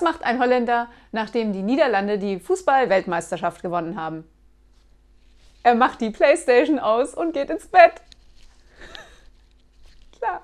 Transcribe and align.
Was 0.00 0.14
macht 0.14 0.22
ein 0.24 0.40
Holländer, 0.40 0.88
nachdem 1.12 1.52
die 1.52 1.60
Niederlande 1.60 2.18
die 2.18 2.40
Fußball-Weltmeisterschaft 2.40 3.60
gewonnen 3.60 4.00
haben? 4.00 4.24
Er 5.62 5.74
macht 5.74 6.00
die 6.00 6.08
Playstation 6.08 6.78
aus 6.78 7.12
und 7.12 7.34
geht 7.34 7.50
ins 7.50 7.66
Bett. 7.66 8.00
Klar. 10.18 10.40